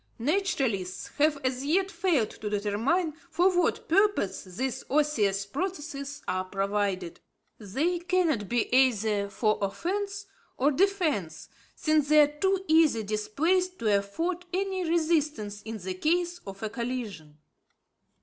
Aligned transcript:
Naturalists 0.17 1.11
have, 1.19 1.37
as 1.45 1.63
yet, 1.63 1.91
failed 1.91 2.31
to 2.31 2.49
determine 2.49 3.13
for 3.29 3.55
what 3.55 3.87
purpose 3.87 4.45
these 4.45 4.83
osseous 4.89 5.45
processes 5.45 6.23
are 6.27 6.43
provided. 6.45 7.19
They 7.59 7.99
cannot 7.99 8.49
be 8.49 8.67
either 8.75 9.29
for 9.29 9.59
offence 9.61 10.25
or 10.57 10.71
defence, 10.71 11.49
since 11.75 12.09
they 12.09 12.21
are 12.21 12.39
too 12.39 12.65
easily 12.67 13.03
displaced 13.03 13.77
to 13.77 13.95
afford 13.99 14.45
any 14.51 14.89
resistance 14.89 15.61
in 15.61 15.77
the 15.77 15.93
case 15.93 16.39
of 16.47 16.63
a 16.63 16.69
collision. 16.71 17.37